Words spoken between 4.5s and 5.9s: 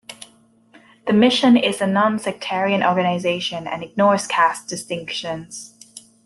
distinctions.